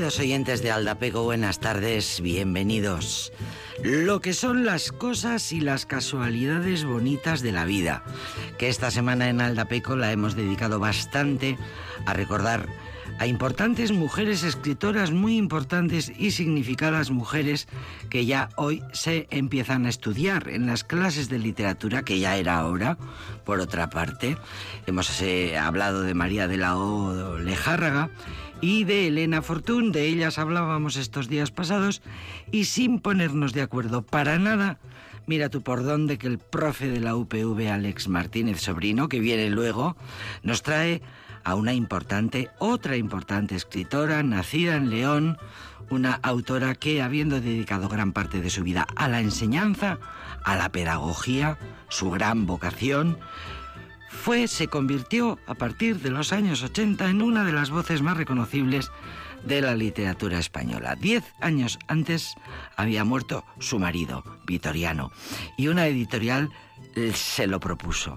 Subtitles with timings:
[0.00, 3.34] Queridos oyentes de Aldapego, buenas tardes, bienvenidos.
[3.84, 8.02] Lo que son las cosas y las casualidades bonitas de la vida,
[8.56, 11.58] que esta semana en Aldapeco la hemos dedicado bastante
[12.06, 12.66] a recordar
[13.18, 17.68] a importantes mujeres escritoras muy importantes y significadas mujeres
[18.08, 22.64] que ya hoy se empiezan a estudiar en las clases de literatura, que ya era
[22.64, 22.96] hora,
[23.44, 24.38] por otra parte.
[24.86, 28.08] Hemos eh, hablado de María de la O Lejárraga
[28.60, 32.02] y de Elena Fortún, de ellas hablábamos estos días pasados,
[32.50, 34.78] y sin ponernos de acuerdo para nada,
[35.26, 39.48] mira tú por dónde que el profe de la UPV, Alex Martínez Sobrino, que viene
[39.50, 39.96] luego,
[40.42, 41.02] nos trae
[41.44, 45.38] a una importante, otra importante escritora, nacida en León,
[45.88, 49.98] una autora que, habiendo dedicado gran parte de su vida a la enseñanza,
[50.44, 53.18] a la pedagogía, su gran vocación,
[54.10, 58.16] fue, se convirtió a partir de los años 80 en una de las voces más
[58.16, 58.90] reconocibles
[59.44, 60.96] de la literatura española.
[60.96, 62.34] Diez años antes
[62.76, 65.12] había muerto su marido, Vitoriano,
[65.56, 66.50] y una editorial
[67.14, 68.16] se lo propuso.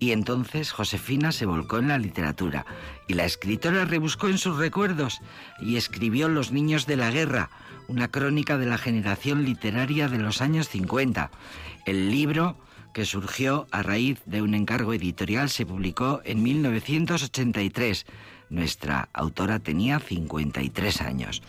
[0.00, 2.66] Y entonces Josefina se volcó en la literatura
[3.06, 5.20] y la escritora rebuscó en sus recuerdos
[5.60, 7.50] y escribió Los Niños de la Guerra,
[7.86, 11.30] una crónica de la generación literaria de los años 50.
[11.86, 12.56] El libro,
[12.94, 18.06] que surgió a raíz de un encargo editorial, se publicó en 1983.
[18.48, 21.42] Nuestra autora tenía 53 años.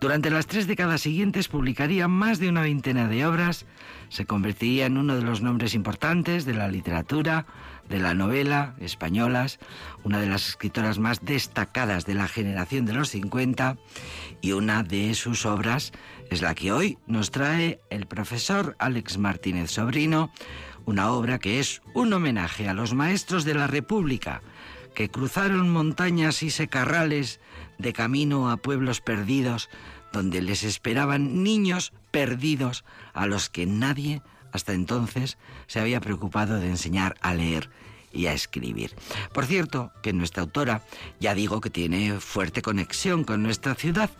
[0.00, 3.66] Durante las tres décadas siguientes publicaría más de una veintena de obras,
[4.10, 7.46] se convertiría en uno de los nombres importantes de la literatura,
[7.88, 9.58] de la novela españolas,
[10.04, 13.78] una de las escritoras más destacadas de la generación de los 50
[14.40, 15.92] y una de sus obras
[16.30, 20.30] es la que hoy nos trae el profesor Alex Martínez Sobrino,
[20.84, 24.42] una obra que es un homenaje a los maestros de la República
[24.94, 27.40] que cruzaron montañas y secarrales
[27.78, 29.68] de camino a pueblos perdidos
[30.12, 36.68] donde les esperaban niños perdidos a los que nadie hasta entonces se había preocupado de
[36.68, 37.70] enseñar a leer
[38.12, 38.96] y a escribir.
[39.32, 40.82] Por cierto, que nuestra autora
[41.20, 44.10] ya digo que tiene fuerte conexión con nuestra ciudad,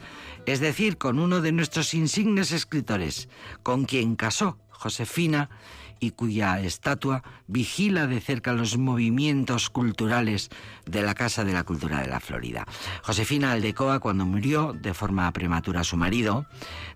[0.46, 3.28] es decir, con uno de nuestros insignes escritores,
[3.62, 5.50] con quien casó Josefina
[6.00, 10.50] y cuya estatua vigila de cerca los movimientos culturales
[10.86, 12.66] de la Casa de la Cultura de la Florida.
[13.02, 16.46] Josefina Aldecoa, cuando murió de forma prematura su marido,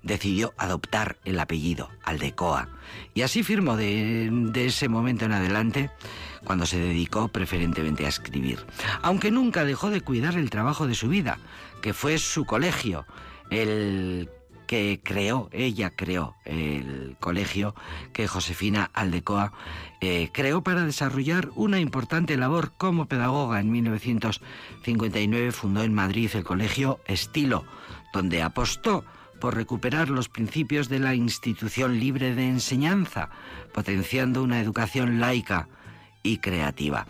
[0.03, 2.69] decidió adoptar el apellido Aldecoa.
[3.12, 5.91] Y así firmó de, de ese momento en adelante
[6.44, 8.65] cuando se dedicó preferentemente a escribir.
[9.03, 11.38] Aunque nunca dejó de cuidar el trabajo de su vida,
[11.82, 13.06] que fue su colegio,
[13.50, 14.28] el
[14.75, 17.77] que creó, ella creó el colegio
[18.12, 19.53] que Josefina Aldecoa
[20.01, 23.61] eh, creó para desarrollar una importante labor como pedagoga.
[23.61, 27.65] En 1959 fundó en Madrid el colegio Estilo,
[28.13, 29.04] donde apostó
[29.41, 33.31] por recuperar los principios de la institución libre de enseñanza,
[33.72, 35.69] potenciando una educación laica
[36.24, 37.06] y creativa.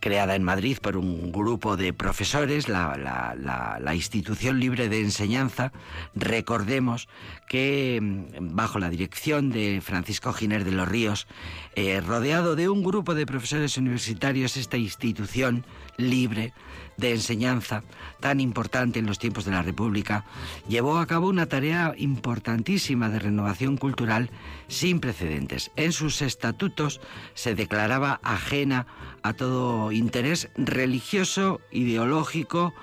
[0.00, 5.72] Creada en Madrid por un grupo de profesores, la, institución libre de enseñanza,
[6.14, 7.08] recordemos
[7.46, 11.26] que mm, bajo la dirección de Francisco Giner de los Ríos,
[11.74, 15.64] eh, rodeado de un grupo de profesores universitarios, esta institución
[15.96, 16.52] libre
[16.96, 17.82] de enseñanza
[18.20, 20.24] tan importante en los tiempos de la República,
[20.68, 24.30] llevó a cabo una tarea importantísima de renovación cultural
[24.68, 25.70] sin precedentes.
[25.76, 27.00] En sus estatutos
[27.34, 28.86] se declaraba ajena
[29.22, 32.74] a todo interés religioso, ideológico,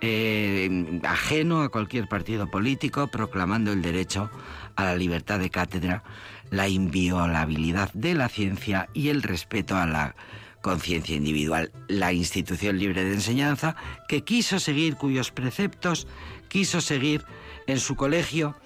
[0.00, 4.30] eh, ajeno a cualquier partido político, proclamando el derecho
[4.76, 6.02] a la libertad de cátedra,
[6.50, 10.14] la inviolabilidad de la ciencia y el respeto a la
[10.60, 13.76] conciencia individual, la institución libre de enseñanza,
[14.08, 16.06] que quiso seguir, cuyos preceptos
[16.48, 17.24] quiso seguir
[17.66, 18.56] en su colegio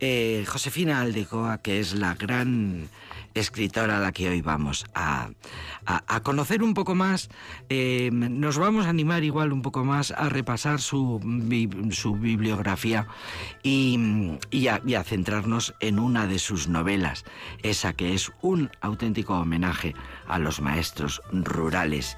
[0.00, 2.88] eh, Josefina Aldecoa, que es la gran
[3.34, 5.30] escritora a la que hoy vamos a,
[6.22, 7.28] conocer un poco más.
[7.68, 11.20] Eh, nos vamos a animar igual un poco más a repasar su,
[11.90, 13.06] su bibliografía
[13.62, 17.24] y, y, a, centrarnos en una de sus novelas,
[17.62, 19.94] esa que es un auténtico homenaje
[20.28, 22.16] a los maestros rurales.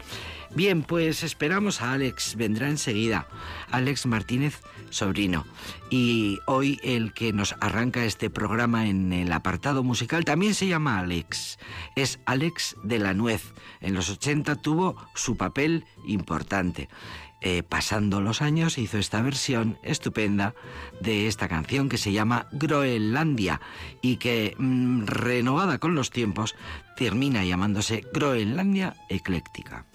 [0.54, 3.26] Bien, pues esperamos a Alex, vendrá enseguida.
[3.70, 4.60] Alex Martínez
[4.90, 5.46] Sobrino.
[5.88, 10.98] Y hoy el que nos arranca este programa en el apartado musical también se llama
[10.98, 11.58] Alex.
[11.96, 13.54] Es Alex de la Nuez.
[13.80, 16.90] En los 80 tuvo su papel importante.
[17.40, 20.54] Eh, pasando los años hizo esta versión estupenda
[21.00, 23.60] de esta canción que se llama Groenlandia
[24.02, 26.54] y que, mm, renovada con los tiempos,
[26.96, 29.86] termina llamándose Groenlandia Ecléctica.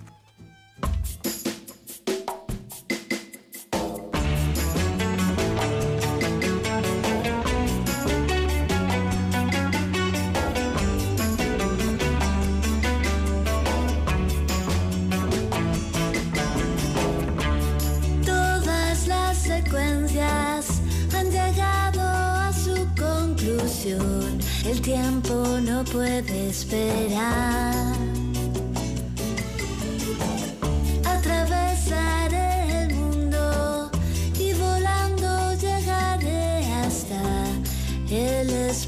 [18.25, 20.81] Todas las secuencias
[21.15, 28.06] han llegado a su conclusión, el tiempo no puede esperar.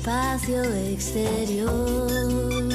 [0.09, 2.68] Espacio exterior.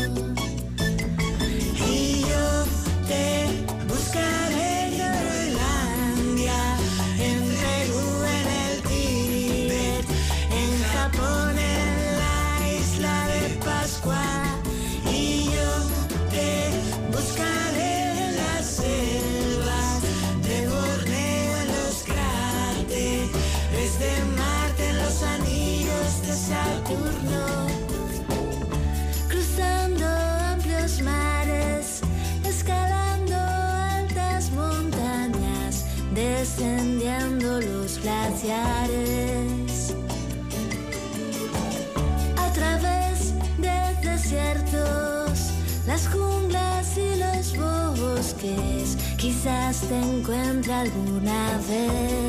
[49.85, 52.24] Quizás te encuentre alguna vez.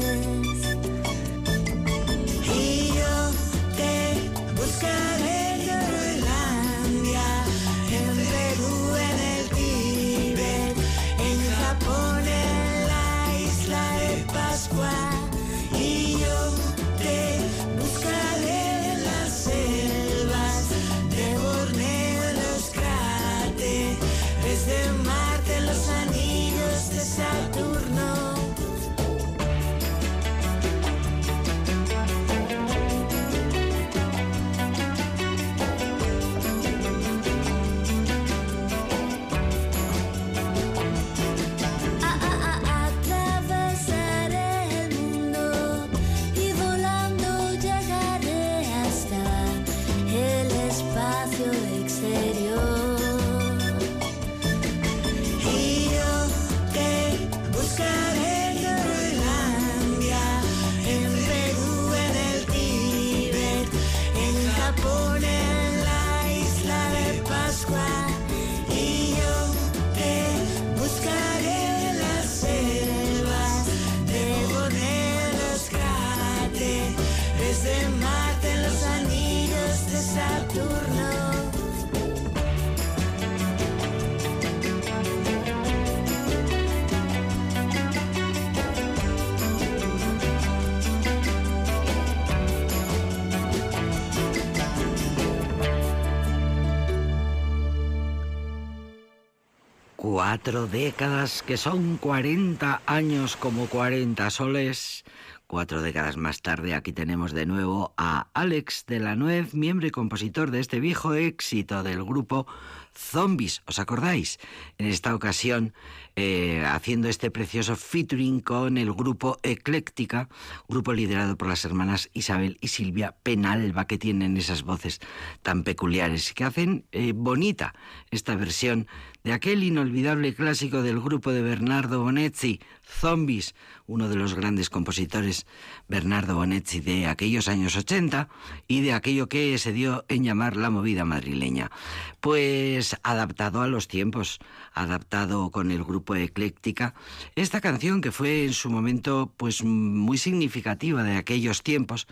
[100.35, 105.05] Cuatro décadas que son 40 años como 40 soles.
[105.47, 109.91] Cuatro décadas más tarde aquí tenemos de nuevo a Alex de la Nuez, miembro y
[109.91, 112.47] compositor de este viejo éxito del grupo
[112.93, 113.61] Zombies.
[113.65, 114.37] ¿Os acordáis?
[114.77, 115.73] En esta ocasión
[116.17, 120.27] eh, haciendo este precioso featuring con el grupo Ecléctica,
[120.67, 124.99] grupo liderado por las hermanas Isabel y Silvia Penalba, que tienen esas voces
[125.43, 127.73] tan peculiares, que hacen eh, bonita
[128.11, 128.87] esta versión
[129.25, 133.55] de aquel inolvidable clásico del grupo de Bernardo Bonetti, Zombies,
[133.87, 135.47] uno de los grandes compositores,
[135.87, 138.29] Bernardo Bonetti, de aquellos años 80
[138.67, 141.71] y de aquello que se dio en llamar la movida madrileña.
[142.19, 144.37] Pues adaptado a los tiempos,
[144.73, 146.93] adaptado con el grupo Ecléctica,
[147.35, 152.05] esta canción que fue en su momento pues muy significativa de aquellos tiempos,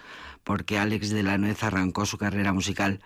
[0.44, 3.02] porque Alex de la Nuez arrancó su carrera musical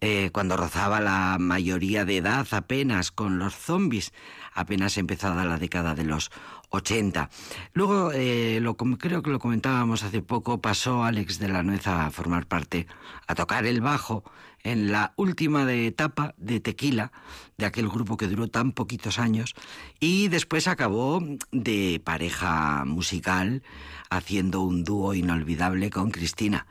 [0.00, 4.12] eh, cuando rozaba la mayoría de edad apenas con los zombies,
[4.52, 6.30] apenas empezada la década de los
[6.70, 7.30] 80.
[7.72, 12.10] Luego, eh, lo, creo que lo comentábamos hace poco, pasó Alex de la Nuez a
[12.10, 12.86] formar parte,
[13.26, 14.24] a tocar el bajo
[14.62, 17.12] en la última etapa de Tequila,
[17.56, 19.54] de aquel grupo que duró tan poquitos años,
[20.00, 21.22] y después acabó
[21.52, 23.62] de pareja musical
[24.10, 26.66] haciendo un dúo inolvidable con Cristina.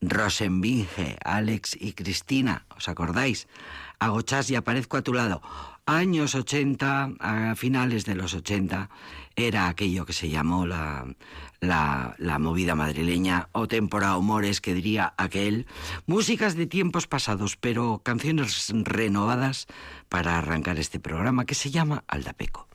[0.00, 3.48] Rosenbinge, Alex y Cristina, ¿os acordáis?
[3.98, 5.42] Agochás y aparezco a tu lado.
[5.84, 8.88] Años 80, a finales de los 80,
[9.36, 11.04] era aquello que se llamó la,
[11.60, 15.66] la, la movida madrileña o temporada humores que diría aquel.
[16.06, 19.66] Músicas de tiempos pasados, pero canciones renovadas
[20.08, 22.69] para arrancar este programa que se llama Aldapeco.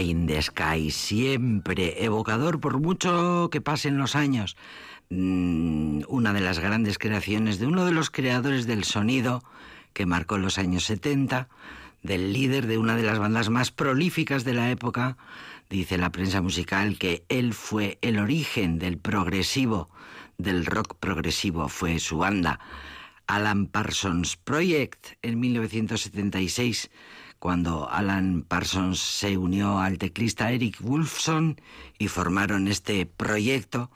[0.00, 4.56] In the Sky, siempre evocador por mucho que pasen los años.
[5.10, 9.42] Mm, una de las grandes creaciones de uno de los creadores del sonido
[9.92, 11.48] que marcó los años 70,
[12.02, 15.16] del líder de una de las bandas más prolíficas de la época,
[15.68, 19.90] dice la prensa musical que él fue el origen del progresivo,
[20.38, 22.60] del rock progresivo, fue su banda.
[23.26, 26.90] Alan Parsons Project en 1976
[27.40, 31.58] cuando Alan Parsons se unió al teclista Eric Wolfson
[31.98, 33.90] y formaron este proyecto,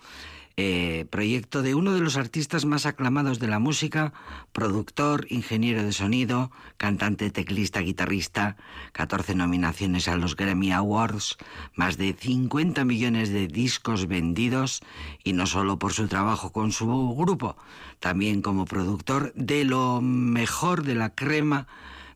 [0.56, 4.14] eh, proyecto de uno de los artistas más aclamados de la música,
[4.54, 8.56] productor, ingeniero de sonido, cantante, teclista, guitarrista,
[8.92, 11.36] 14 nominaciones a los Grammy Awards,
[11.74, 14.80] más de 50 millones de discos vendidos
[15.22, 17.58] y no solo por su trabajo con su grupo,
[18.00, 21.66] también como productor de lo mejor de la crema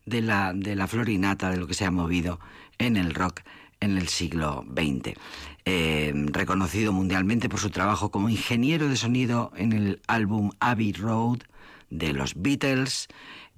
[0.08, 2.40] de la, de la florinata, de lo que se ha movido
[2.78, 3.42] en el rock
[3.80, 5.14] en el siglo XX.
[5.64, 11.38] Eh, reconocido mundialmente por su trabajo como ingeniero de sonido en el álbum Abbey Road
[11.90, 13.08] de los Beatles,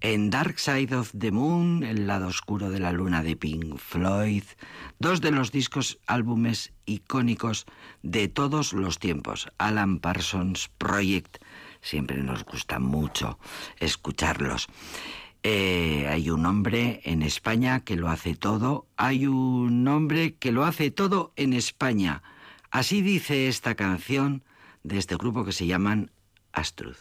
[0.03, 4.45] en Dark Side of the Moon, El lado oscuro de la luna de Pink Floyd,
[4.99, 7.67] dos de los discos álbumes icónicos
[8.03, 11.39] de todos los tiempos, Alan Parsons Project.
[11.83, 13.39] Siempre nos gusta mucho
[13.79, 14.69] escucharlos.
[15.43, 18.87] Eh, hay un hombre en España que lo hace todo.
[18.97, 22.23] Hay un hombre que lo hace todo en España.
[22.71, 24.43] Así dice esta canción
[24.83, 26.11] de este grupo que se llaman
[26.53, 26.99] Astruz.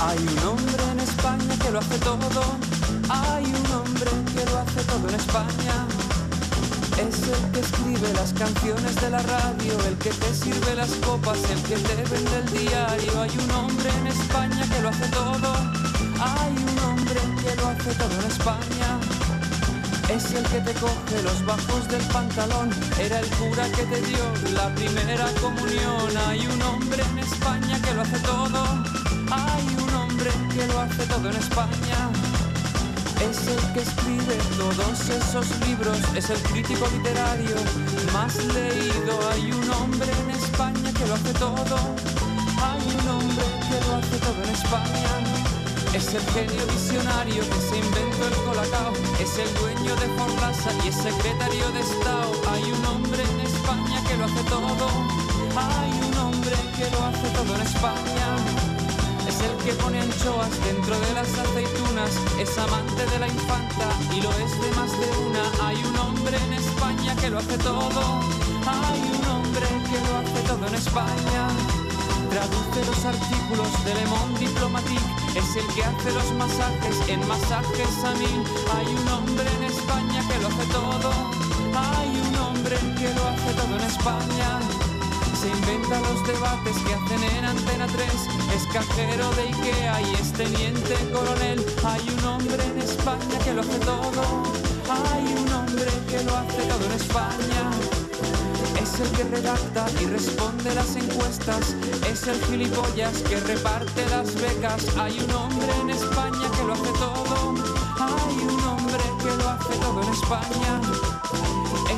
[0.00, 2.58] Hay un hombre en España que lo hace todo.
[3.08, 6.05] Hay un hombre que lo hace todo en España.
[6.98, 11.38] Es el que escribe las canciones de la radio, el que te sirve las copas,
[11.50, 13.20] el que te vende el diario.
[13.20, 15.52] Hay un hombre en España que lo hace todo.
[16.18, 18.88] Hay un hombre que lo hace todo en España.
[20.08, 22.70] Es el que te coge los bajos del pantalón.
[22.98, 26.16] Era el cura que te dio la primera comunión.
[26.28, 28.64] Hay un hombre en España que lo hace todo.
[29.30, 32.45] Hay un hombre que lo hace todo en España.
[33.20, 37.56] Es el que escribe todos esos libros, es el crítico literario
[38.12, 39.14] más leído.
[39.32, 41.76] Hay un hombre en España que lo hace todo.
[42.62, 45.12] Hay un hombre que lo hace todo en España.
[45.94, 48.92] Es el genio visionario que se inventó el colacao.
[49.18, 52.32] Es el dueño de Forlasa y es secretario de Estado.
[52.52, 54.86] Hay un hombre en España que lo hace todo.
[55.56, 58.06] Hay un hombre que lo hace todo en España
[58.46, 58.75] es
[59.46, 64.30] el que pone anchoas dentro de las aceitunas, es amante de la infanta y lo
[64.44, 65.44] es de más de una.
[65.66, 68.02] Hay un hombre en España que lo hace todo.
[68.66, 71.42] Hay un hombre que lo hace todo en España.
[72.30, 75.12] Traduce los artículos de Le Monde Diplomatique.
[75.34, 78.32] Es el que hace los masajes en masajes a mí.
[78.76, 81.10] Hay un hombre en España que lo hace todo.
[81.74, 84.95] Hay un hombre que lo hace todo en España.
[85.46, 88.08] Inventa los debates que hacen en Antena 3.
[88.56, 91.64] Es cajero de Ikea y es teniente coronel.
[91.84, 94.42] Hay un hombre en España que lo hace todo.
[94.90, 97.70] Hay un hombre que lo hace todo en España.
[98.82, 101.76] Es el que redacta y responde las encuestas.
[102.10, 104.84] Es el gilipollas que reparte las becas.
[104.98, 107.54] Hay un hombre en España que lo hace todo.
[107.98, 111.15] Hay un hombre que lo hace todo en España.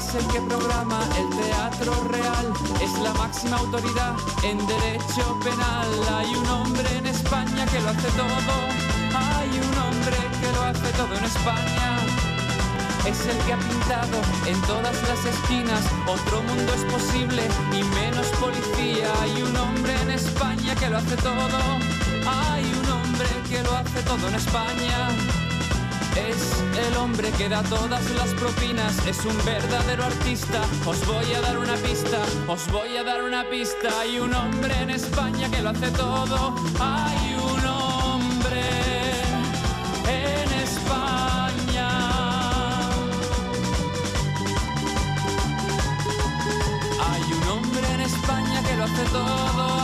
[0.09, 2.53] Es el que programa el teatro real.
[2.81, 5.91] Es la máxima autoridad en derecho penal.
[6.17, 8.55] Hay un hombre en España que lo hace todo.
[9.13, 11.99] Hay un hombre que lo hace todo en España
[13.07, 15.83] es el que ha pintado en todas las esquinas.
[16.07, 17.43] Otro mundo es posible
[17.73, 19.13] y menos policía.
[19.23, 21.59] Hay un hombre en España que lo hace todo.
[22.27, 25.48] Hay un hombre que lo hace todo en España.
[26.27, 30.61] Es el hombre que da todas las propinas, es un verdadero artista.
[30.85, 33.89] Os voy a dar una pista, os voy a dar una pista.
[34.01, 36.55] Hay un hombre en España que lo hace todo.
[36.81, 38.65] Hay un hombre
[40.09, 41.89] en España.
[47.11, 49.78] Hay un hombre en España que lo hace todo.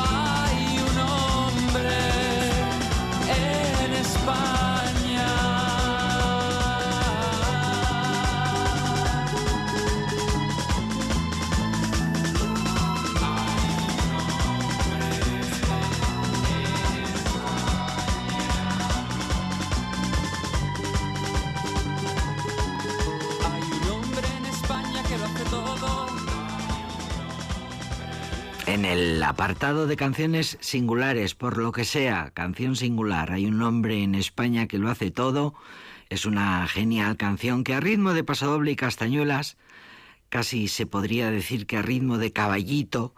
[28.84, 34.02] En el apartado de canciones singulares, por lo que sea, canción singular, hay un hombre
[34.02, 35.54] en España que lo hace todo.
[36.10, 39.56] Es una genial canción que a ritmo de pasodoble y castañuelas,
[40.28, 43.14] casi se podría decir que a ritmo de caballito,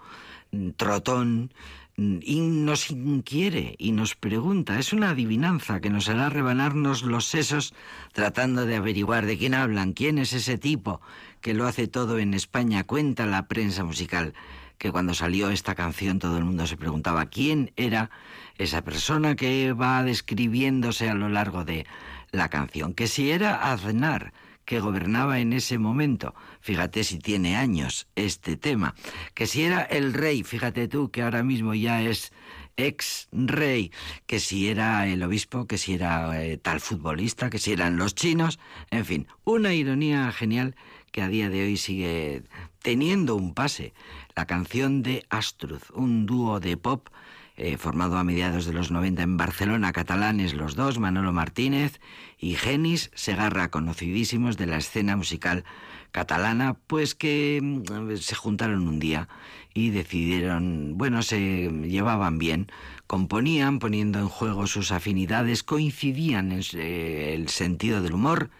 [0.52, 1.52] mm, trotón,
[1.96, 4.78] mm, y nos inquiere y nos pregunta.
[4.78, 7.74] Es una adivinanza que nos hará rebanarnos los sesos
[8.12, 11.00] tratando de averiguar de quién hablan, quién es ese tipo
[11.40, 12.84] que lo hace todo en España.
[12.84, 14.32] Cuenta la prensa musical
[14.78, 18.10] que cuando salió esta canción todo el mundo se preguntaba quién era
[18.58, 21.86] esa persona que va describiéndose a lo largo de
[22.32, 24.32] la canción, que si era Aznar,
[24.64, 28.94] que gobernaba en ese momento, fíjate si tiene años este tema,
[29.32, 32.32] que si era el rey, fíjate tú que ahora mismo ya es
[32.76, 33.92] ex rey,
[34.26, 38.14] que si era el obispo, que si era eh, tal futbolista, que si eran los
[38.14, 38.58] chinos,
[38.90, 40.76] en fin, una ironía genial
[41.12, 42.42] que a día de hoy sigue
[42.82, 43.94] teniendo un pase.
[44.34, 47.08] La canción de Astruz, un dúo de pop
[47.56, 52.00] eh, formado a mediados de los 90 en Barcelona, catalanes los dos, Manolo Martínez
[52.38, 55.64] y Genis Segarra, conocidísimos de la escena musical
[56.12, 59.28] catalana, pues que mm, se juntaron un día
[59.74, 62.68] y decidieron, bueno, se llevaban bien,
[63.06, 68.50] componían poniendo en juego sus afinidades, coincidían en el sentido del humor,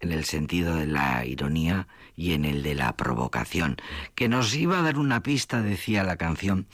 [0.00, 3.76] en el sentido de la ironía y en el de la provocación,
[4.14, 6.66] que nos iba a dar una pista, decía la canción.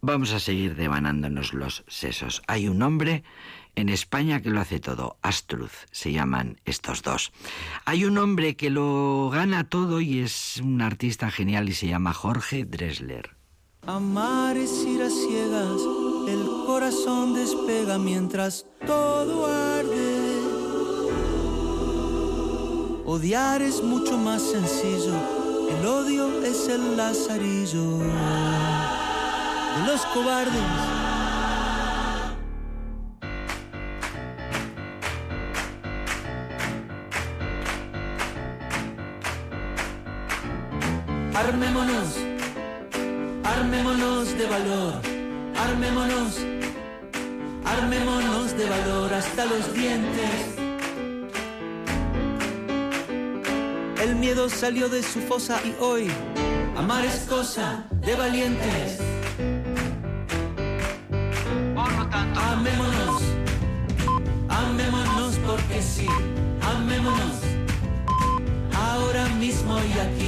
[0.00, 2.42] Vamos a seguir devanándonos los sesos.
[2.46, 3.24] Hay un hombre
[3.74, 7.32] en España que lo hace todo, Astruz se llaman estos dos.
[7.84, 12.12] Hay un hombre que lo gana todo y es un artista genial y se llama
[12.12, 13.36] Jorge Dresler.
[13.86, 15.80] Amar es ir a ciegas,
[16.28, 20.18] el corazón despega mientras todo arde.
[23.06, 25.14] Odiar es mucho más sencillo,
[25.70, 30.97] el odio es el lazarillo de los cobardes.
[41.38, 42.16] Armémonos,
[43.44, 44.94] armémonos de valor,
[45.56, 46.32] armémonos,
[47.64, 50.56] armémonos de valor hasta los dientes.
[54.02, 56.10] El miedo salió de su fosa y hoy
[56.76, 58.98] amar es cosa de valientes.
[61.72, 63.22] Por lo tanto, Amémonos,
[64.48, 66.08] amémonos porque sí,
[66.74, 67.38] amémonos.
[68.74, 70.27] Ahora mismo y aquí,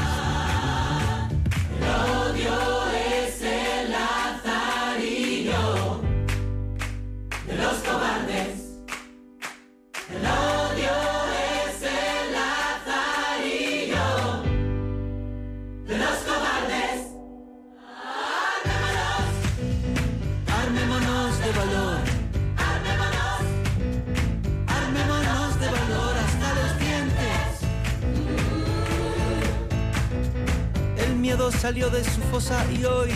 [32.71, 33.11] Y hoy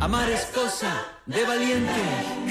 [0.00, 0.92] amar es cosa
[1.26, 2.41] de valientes.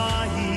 [0.00, 0.49] crying.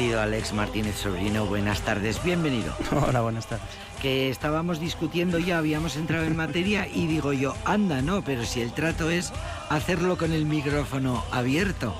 [0.00, 2.72] Querido Alex Martínez Sobrino, buenas tardes, bienvenido.
[3.06, 3.66] Hola, buenas tardes.
[4.00, 8.62] Que estábamos discutiendo ya, habíamos entrado en materia y digo yo, anda, no, pero si
[8.62, 9.30] el trato es
[9.68, 11.94] hacerlo con el micrófono abierto.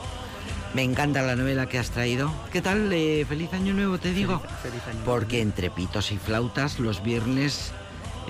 [0.73, 2.33] Me encanta la novela que has traído.
[2.51, 2.91] ¿Qué tal?
[2.91, 4.41] Eh, feliz año nuevo, te digo.
[4.63, 7.75] feliz año Porque entre pitos y flautas los viernes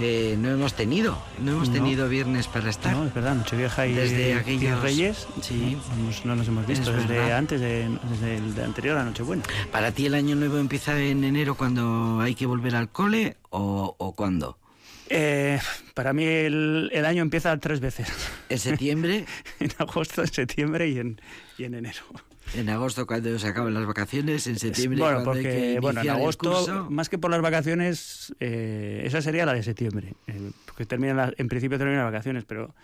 [0.00, 1.18] eh, no hemos tenido.
[1.38, 1.74] No hemos No.
[1.74, 2.96] tenido viernes para estar.
[2.96, 5.76] No, es verdad, Nochevieja y, Desde aquellos- Reyes Sí.
[5.98, 7.38] no, nos- no nos hemos visto Es desde verdad.
[7.38, 9.42] antes, de, desde el de anterior a Nochebuena.
[9.70, 13.94] ¿Para ti el año nuevo empieza en enero cuando hay que volver al cole o,
[13.98, 14.56] o cuándo?
[15.10, 15.58] Eh,
[15.94, 18.08] para mí el, el año empieza tres veces,
[18.48, 19.26] ¿En septiembre?
[19.60, 21.20] en agosto, en septiembre y en,
[21.58, 22.02] y en enero.
[22.54, 24.46] ¿En agosto cuando se acaban las vacaciones?
[24.46, 28.34] ¿En septiembre bueno, cuando hay que porque bueno, en agosto, más que por las vacaciones,
[28.40, 32.44] eh, esa sería la de septiembre, eh, porque termina la- en principio termina las vacaciones,
[32.44, 32.74] pero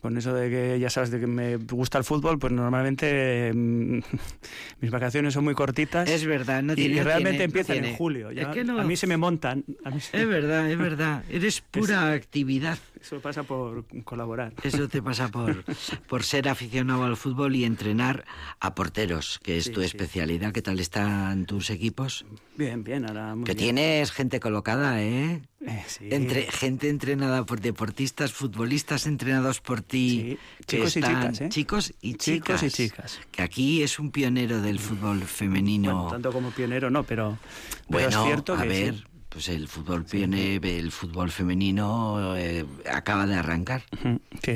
[0.00, 3.98] con eso de que ya sabes de que me gusta el fútbol, pues normalmente mm,
[4.80, 6.08] mis vacaciones son muy cortitas.
[6.08, 6.96] Es verdad, no y, tiene...
[6.96, 8.32] y realmente tiene- empiezan en julio.
[8.32, 8.80] ya Es que no...
[8.80, 9.64] A mí se me montan.
[9.84, 11.24] A mí se- Es verdad, es verdad.
[11.30, 12.78] Eres pura actividad.
[13.00, 14.52] Eso pasa por colaborar.
[14.62, 15.64] Eso te pasa por,
[16.06, 18.24] por ser aficionado al fútbol y entrenar
[18.60, 19.86] a porteros, que es Sí, tu sí.
[19.86, 20.52] especialidad.
[20.52, 22.26] ¿Qué tal están tus equipos?
[22.56, 23.74] Bien, bien, ahora muy Que bien.
[23.76, 25.40] tienes gente colocada, ¿eh?
[25.66, 26.08] Eh, sí.
[26.10, 30.36] Entre, gente entrenada por deportistas, futbolistas entrenados por ti.
[30.60, 31.48] Sí, que chicos y chicas, ¿eh?
[31.48, 32.62] Chicos y Chicos chicas.
[32.62, 33.20] y chicas.
[33.30, 35.94] Que aquí es un pionero del fútbol femenino.
[35.94, 37.38] Bueno, tanto como pionero no, pero,
[37.70, 39.06] pero Bueno, es cierto a que ver.
[39.30, 43.82] Pues el fútbol pione- el fútbol femenino eh, acaba de arrancar.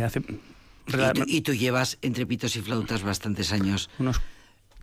[0.04, 0.20] Hace
[0.87, 4.20] Y tú, y tú llevas entre pitos y flautas bastantes años unos,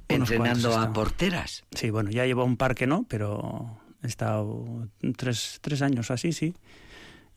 [0.10, 1.64] unos entrenando a porteras.
[1.76, 6.32] Sí, bueno, ya llevo un par que no, pero he estado tres, tres años así,
[6.34, 6.56] sí.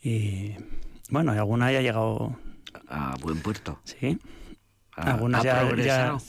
[0.02, 0.52] Y
[1.10, 2.38] bueno, alguna ya ha llegado,
[2.88, 3.80] A buen puerto.
[3.84, 4.18] sí.
[4.96, 5.58] Algunas, ya,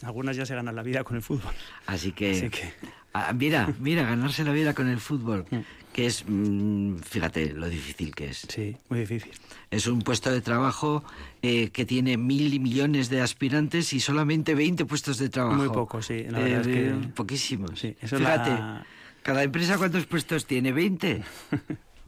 [0.08, 1.54] algunas ya se ganan la vida con el fútbol.
[1.86, 2.74] Así que, Así que-
[3.14, 5.60] ah, mira, mira, ganarse la vida con el fútbol, Mm.
[5.96, 8.46] Que es, mm, fíjate lo difícil que es.
[8.50, 9.32] Sí, muy difícil.
[9.72, 11.06] Es un puesto de trabajo
[11.42, 15.56] eh, que tiene mil millones de aspirantes y solamente 20 puestos de trabajo.
[15.56, 17.80] Muy poco, sí, la verdad es que- Poquísimos.
[17.80, 18.86] Sí, eso es Fíjate, la-
[19.24, 21.24] cada empresa cuántos puestos tiene, 20.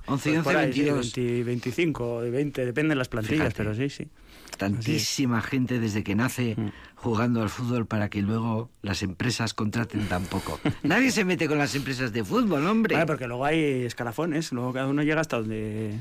[0.06, 1.14] 11 y Pues 11, por ahí, sí, 22.
[1.16, 3.56] 20, 25, de 20, depende de las plantillas, Fíjate.
[3.56, 4.08] pero sí, sí.
[4.58, 6.70] Tantísima gente desde que nace Mm.
[6.96, 10.60] jugando al fútbol para que luego las empresas contraten tan poco.
[10.84, 12.96] Nadie se mete con las empresas de fútbol, hombre.
[12.96, 15.98] Vale, porque luego hay escalafones, luego cada uno llega hasta donde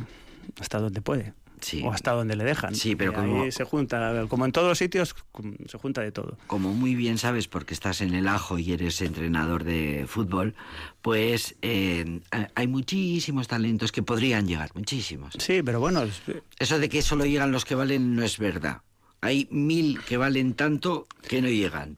[0.61, 1.35] hasta donde puede.
[1.61, 1.83] Sí.
[1.85, 2.75] O hasta donde le dejan.
[2.75, 6.03] Sí, pero Y como- ahí se junta, como en todos los sitios, cum- se junta
[6.03, 6.37] de todo.
[6.47, 10.55] Como muy bien sabes, porque estás en el ajo y eres entrenador de fútbol,
[11.03, 12.21] pues eh,
[12.55, 15.35] hay muchísimos talentos que podrían llegar, muchísimos.
[15.38, 16.23] Sí, pero bueno, es-
[16.59, 18.83] Eso de que solo llegan los que valen no es verdad.
[19.23, 21.97] Hay mil que valen tanto que no llegan.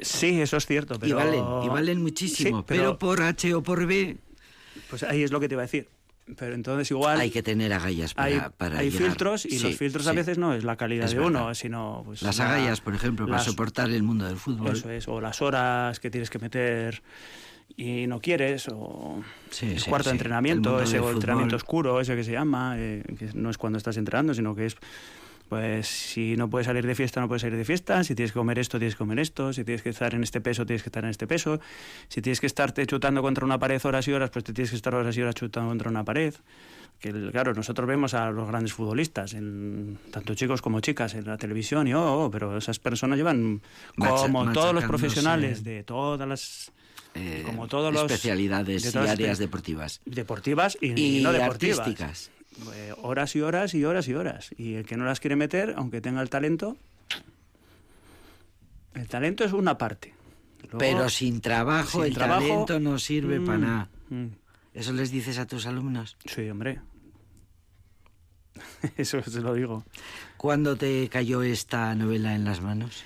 [0.00, 1.10] sí, eso es cierto, pero...
[1.10, 2.58] Y valen, y valen muchísimo.
[2.60, 2.98] Sí, pero...
[2.98, 4.16] por H o por B
[4.90, 5.88] Pues ahí es lo que te iba a decir.
[6.36, 7.20] Pero entonces igual...
[7.20, 10.16] hay que tener agallas para, hay, para hay filtros y Sí, los filtros a sí.
[10.16, 11.30] veces no es la calidad Es de verdad.
[11.42, 14.76] uno, sino pues Las la- agallas, por ejemplo, para las- soportar el mundo del fútbol.
[14.76, 17.02] Eso es, o las horas que tienes que meter
[17.76, 21.14] y no quieres, o Sí, el cuarto de entrenamiento, El ese fútbol.
[21.14, 24.66] entrenamiento oscuro, ese que se llama, eh, que no es cuando estás entrenando, sino que
[24.66, 24.76] es,
[25.52, 28.38] pues, si no puedes salir de fiesta, no puedes salir de fiesta, si tienes que
[28.38, 30.88] comer esto, tienes que comer esto, si tienes que estar en este peso, tienes que
[30.88, 31.60] estar en este peso,
[32.08, 34.76] si tienes que estarte chutando contra una pared horas y horas, pues te tienes que
[34.76, 36.32] estar horas y horas chutando contra una pared.
[36.98, 41.36] Que, claro, nosotros vemos a los grandes futbolistas, en, tanto chicos como chicas, en la
[41.36, 43.60] televisión, y oh, oh, pero esas personas llevan,
[43.96, 46.72] Macha- como todos los profesionales de todas las
[47.14, 50.00] Eh, como todos los- especialidades de y todas áreas deportivas.
[50.06, 51.80] deportivas y, Y, y no deportivas.
[51.80, 52.30] artísticas.
[52.74, 54.50] Eh, horas y horas y horas y horas.
[54.56, 56.76] Y el que no las quiere meter, aunque tenga el talento,
[58.94, 60.14] el talento es una parte.
[60.64, 63.88] Luego, Pero sin trabajo sin el trabajo, talento no sirve mm, para nada.
[64.10, 64.26] mm,
[64.74, 66.16] ¿Eso les dices a tus alumnos?
[66.24, 66.80] sí, hombre.
[68.96, 69.84] Eso se lo digo.
[70.36, 73.02] ¿Cuándo te cayó esta novela en las manos?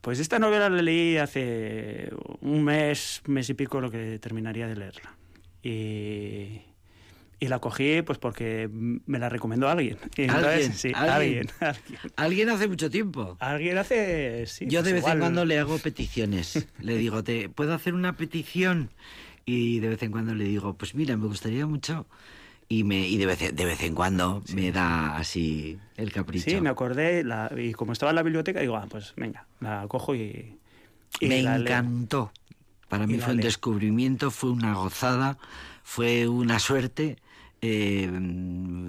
[0.00, 4.76] Pues esta novela la leí hace un mes, mes y pico lo que terminaría de
[4.76, 5.14] leerla.
[5.62, 6.60] Y,
[7.40, 9.96] y la cogí pues porque me la recomendó alguien.
[10.16, 10.74] Entonces, ¿Alguien?
[10.74, 11.48] sí, ¿Alguien?
[12.16, 12.50] alguien.
[12.50, 13.36] hace mucho tiempo.
[13.40, 14.46] Alguien hace...
[14.46, 16.68] Sí, Yo pues de vez en cuando le hago peticiones.
[16.80, 18.90] Le digo, ¿te puedo hacer una petición?
[19.46, 22.06] Y de vez en cuando le digo, pues mira, me gustaría mucho.
[22.68, 26.48] Y, me, y de, vez, de vez en cuando me da así el capricho.
[26.50, 29.86] Sí, me acordé la- y como estaba en la biblioteca, digo, ah, pues venga, la
[29.88, 30.56] cojo y...
[31.18, 31.72] y me la leo.
[31.72, 32.32] encantó.
[32.88, 35.38] Para Y mí fue un descubrimiento, fue una gozada,
[35.82, 37.16] fue una suerte
[37.62, 38.10] eh,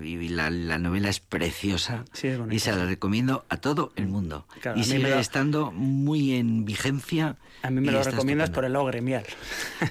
[0.03, 3.91] y la, la novela es preciosa Sí, es bonita, y se la recomiendo a todo
[3.95, 4.47] el mundo.
[4.61, 7.38] Claro, y sigue lo- estando muy en vigencia.
[7.63, 9.24] A mí me lo recomiendas por el lado gremial.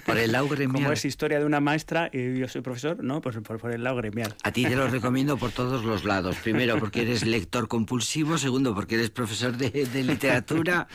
[0.04, 0.82] Por el lado gremial.
[0.82, 3.84] Como es historia de una maestra y yo soy profesor, no, pues por, por el
[3.84, 4.34] lado gremial.
[4.42, 6.36] A ti te lo recomiendo por todos los lados.
[6.42, 8.38] Primero, porque eres lector compulsivo.
[8.38, 10.88] Segundo, porque eres profesor de, de literatura.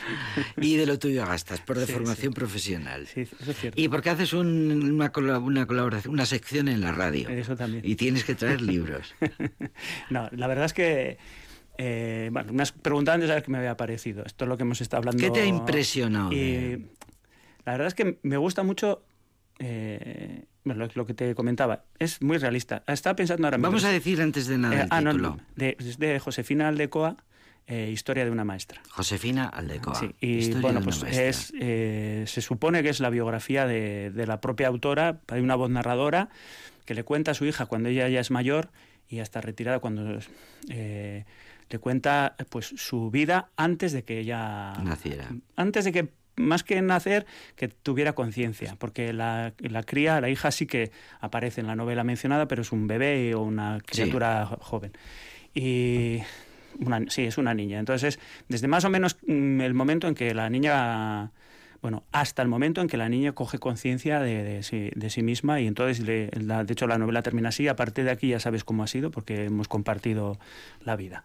[0.60, 3.06] Y de lo tuyo gastas, por de Sí, formación profesional.
[3.06, 3.80] Sí, eso es cierto.
[3.80, 7.28] Y porque haces un- una colaboración, una sección en la radio.
[7.30, 7.75] Eso también.
[7.82, 9.14] Y tienes que traer libros.
[10.10, 11.18] no, la verdad es que.
[11.78, 14.24] eh, bueno, me has preguntado antes a ver qué me había parecido.
[14.24, 15.20] Esto es lo que hemos estado hablando.
[15.22, 16.86] ¿Qué te ha impresionado Y
[17.64, 19.02] la verdad es que me gusta mucho.
[19.58, 21.84] eh, bueno, lo, que te comentaba.
[21.98, 22.82] Es muy realista.
[22.88, 23.68] Estaba pensando ahora mismo.
[23.68, 25.30] Vamos a decir antes de nada Eh, el ah, no, título.
[25.36, 27.16] no, de, es de Josefina Aldecoa,
[27.68, 28.82] eh, Historia de una maestra.
[28.90, 29.94] Josefina Aldecoa.
[29.94, 31.52] Sí, y Historia bueno, pues es,
[32.30, 35.20] se supone que es la biografía de, de la propia autora.
[35.28, 36.30] Hay una voz narradora
[36.86, 38.70] que le cuenta a su hija cuando ella ya es mayor
[39.08, 40.18] y ya está retirada cuando
[40.70, 41.24] eh,
[41.68, 45.28] le cuenta pues su vida antes de que ella Naciera.
[45.56, 47.24] antes de que más que nacer
[47.56, 52.04] que tuviera conciencia porque la, la cría la hija sí que aparece en la novela
[52.04, 54.92] mencionada pero es un bebé o una criatura jo- joven.
[55.54, 56.20] Y
[56.78, 57.78] una, sí es una niña.
[57.78, 58.18] Entonces
[58.48, 61.30] desde más o menos mm, el momento en que la niña
[61.82, 65.60] bueno, hasta el momento en que la niña coge conciencia de, sí, de sí misma
[65.60, 67.68] y entonces, le- la- de hecho, la novela termina así.
[67.68, 70.38] A partir de aquí ya sabes cómo ha sido porque hemos compartido
[70.84, 71.24] la vida.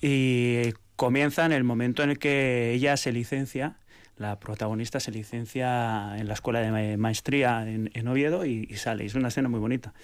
[0.00, 3.76] Y comienza en el momento en el que ella se licencia,
[4.16, 9.06] la protagonista se licencia en la escuela de ma- maestría en, Oviedo y, y sale.
[9.06, 9.94] Es una escena muy bonita.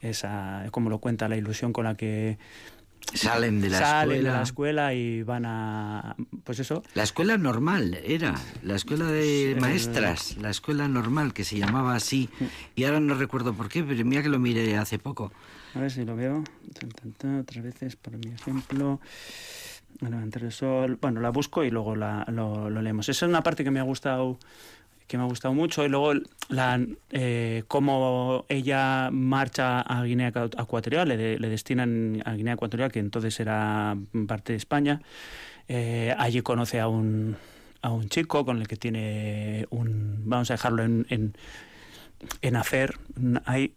[0.00, 2.36] Esa, como lo cuenta, la ilusión con la que
[3.14, 4.30] Salen de la salen escuela.
[4.30, 6.16] de la escuela y van a...
[6.44, 11.58] Pues eso, La escuela normal era, la escuela de maestras, la escuela normal que se
[11.58, 12.30] llamaba así.
[12.74, 15.30] Y ahora no recuerdo por qué, pero mira que lo miré hace poco.
[15.74, 16.42] A ver si lo veo.
[17.40, 19.00] Otras veces, por mi ejemplo.
[20.00, 20.48] Bueno, entre.
[21.00, 23.08] Bueno, la busco y luego la, lo, lo leemos.
[23.08, 24.38] Esa es una parte que me ha gustado
[25.06, 25.84] que me ha gustado mucho.
[25.84, 26.14] Y luego
[26.48, 26.80] la
[27.10, 33.00] eh, cómo ella marcha a Guinea Ecu- Ecuatorial le, le destinan a Guinea Ecuatorial que
[33.00, 33.96] entonces era
[34.26, 35.00] parte de España.
[35.68, 37.36] Eh, allí conoce a un
[37.82, 41.34] a un chico con el que tiene un vamos a dejarlo en, en,
[42.40, 42.94] en hacer.
[43.44, 43.74] Hay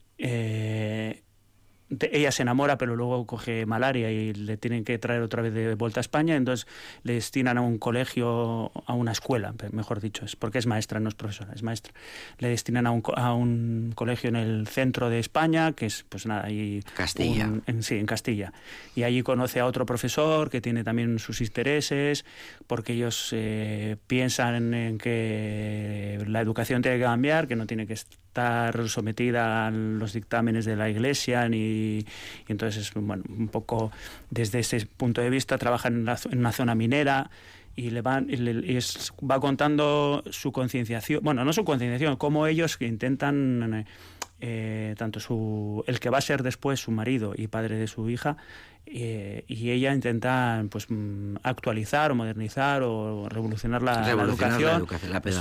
[2.11, 5.75] ella se enamora, pero luego coge malaria y le tienen que traer otra vez de
[5.75, 6.67] vuelta a España, entonces
[7.03, 11.09] le destinan a un colegio, a una escuela, mejor dicho, es porque es maestra, no
[11.09, 11.93] es profesora, es maestra.
[12.39, 16.25] Le destinan a un, a un colegio en el centro de España, que es, pues
[16.25, 16.81] nada, ahí...
[16.95, 17.45] Castilla.
[17.47, 18.53] un- en, sí, en Castilla.
[18.95, 22.25] Y allí conoce a otro profesor que tiene también sus intereses,
[22.67, 27.95] porque ellos eh, piensan en que la educación tiene que cambiar, que no tiene que
[28.35, 32.05] estar sometida a los dictámenes de la Iglesia, y
[32.49, 33.93] entonces, bueno, un poco
[34.29, 37.29] desde ese punto de vista trabajan en, la en una zona minera
[37.77, 38.77] y le van y
[39.25, 43.85] va contando su concienciación, bueno, no su concienciación, cómo ellos intentan
[44.41, 48.09] eh, tanto su el que va a ser después su marido y padre de su
[48.09, 48.35] hija
[48.87, 54.67] eh, y ella intenta pues mm, actualizar o modernizar o revolucionar la, la Revolucionar la
[54.67, 55.39] educación, educación, la pues, eh,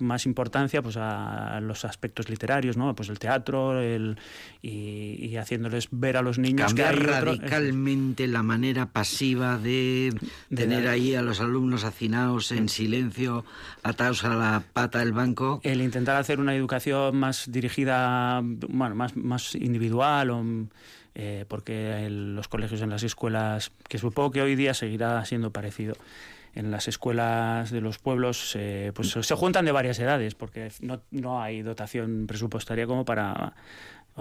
[0.00, 4.18] más importancia pues a los aspectos literarios no pues el teatro el
[4.62, 9.58] y, y haciéndoles ver a los niños Cambiar que hay otro- radicalmente la manera pasiva
[9.58, 10.12] de,
[10.50, 13.44] De tener la- ahí a los alumnos hacinados en silencio,
[13.82, 15.60] atados a la pata del banco.
[15.64, 20.44] el intentar hacer una educación más dirigida, bueno, más, más individual, o,
[21.14, 25.50] eh, porque el- los colegios en las escuelas, que supongo que hoy día seguirá siendo
[25.52, 25.94] parecido,
[26.54, 31.00] en las escuelas de los pueblos eh, pues se juntan de varias edades, porque no,
[31.10, 33.54] no hay dotación presupuestaria como para...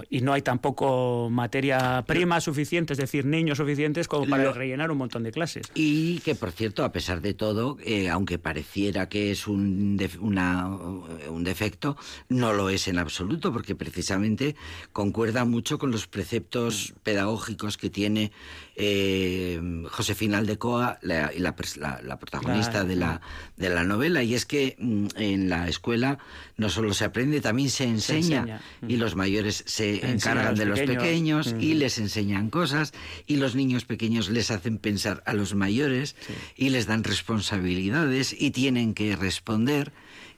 [0.09, 4.89] Y no hay tampoco materia prima suficiente, es decir, niños suficientes como para Lo- rellenar
[4.89, 5.67] un montón de clases.
[5.75, 10.17] Y que, por cierto, a pesar de todo, eh, aunque pareciera que es un, def-
[10.19, 11.95] una- un defecto,
[12.27, 14.55] no lo es en absoluto, porque precisamente
[14.93, 18.31] concuerda mucho con los preceptos pedagógicos que tiene
[18.75, 19.61] eh,
[19.91, 22.87] Josefina Aldecoa, la, y la, la- la protagonista Claro.
[22.87, 23.21] de, la,
[23.57, 26.17] de la novela, y es que mm, en la escuela
[26.57, 28.61] no solo se aprende, también se enseña, enseña.
[28.87, 31.47] y los mayores se encargan los de los pequeños.
[31.47, 32.93] pequeños y les enseñan cosas.
[33.27, 36.15] Y los niños pequeños les hacen pensar a los mayores
[36.55, 39.91] y les dan responsabilidades y tienen que responder.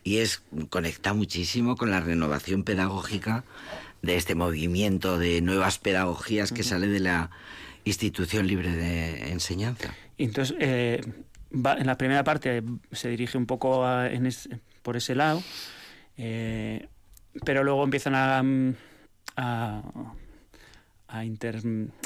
[0.03, 3.43] Y es conecta muchísimo con la renovación pedagógica
[4.01, 7.31] de este movimiento de nuevas pedagogías que sale de la
[7.85, 9.93] institución libre de enseñanza.
[10.17, 11.01] Entonces, eh,
[11.53, 12.61] va- en la primera parte
[12.91, 14.49] se dirige un poco a- en es-
[14.81, 15.41] por ese lado,
[16.17, 16.87] eh,
[17.45, 18.73] pero luego empiezan a, mm,
[19.37, 19.81] a,
[21.07, 21.61] a, inter-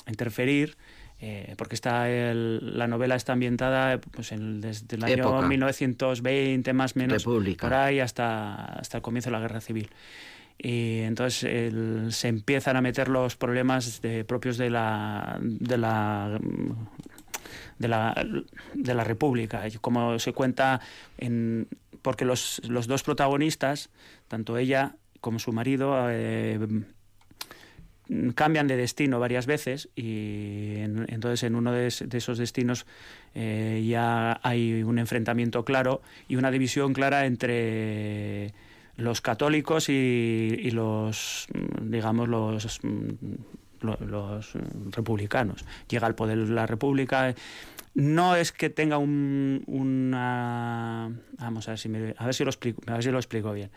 [0.06, 0.78] a interferir,
[1.22, 5.48] eh, porque está el- la novela está ambientada pues, desde el año Época.
[5.48, 7.68] 1920 más o menos, República.
[7.68, 9.90] por ahí hasta, hasta el comienzo de la Guerra Civil.
[10.62, 11.74] Y entonces
[12.16, 16.40] se empiezan a meter los problemas propios de la, de la
[17.80, 18.26] de la,
[18.74, 20.82] de la República, como se cuenta
[21.18, 21.68] en
[22.02, 23.90] porque los, los dos protagonistas,
[24.28, 26.60] tanto ella como su marido, eh,
[28.36, 32.86] cambian de destino varias veces y en- entonces en uno de esos destinos
[33.36, 38.54] eh, ya hay un enfrentamiento claro y una división clara entre
[39.00, 39.92] los católicos y,
[40.60, 41.48] y los
[41.82, 42.80] digamos los
[43.82, 44.54] lo- los
[44.92, 45.66] republicanos.
[45.90, 47.34] Llega al poder la república.
[47.96, 52.50] No es que tenga un, una vamos a ver si me, a ver si lo
[52.50, 53.72] explico a ver si lo explico bien.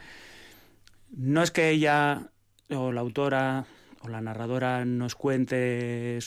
[1.17, 2.31] No es que ella
[2.71, 3.65] o la autora
[4.03, 6.19] o la narradora nos cuente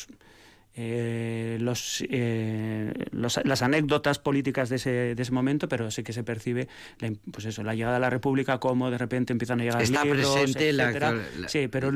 [0.77, 6.11] eh, los, eh, los- las anécdotas políticas de ese, de ese momento, pero sí que
[6.11, 6.67] se percibe
[6.99, 10.03] la, pues eso, la llegada a la República, cómo de repente empiezan a llegar Está
[10.03, 11.11] libros, presente la- etcétera.
[11.39, 11.91] la- Sí, pero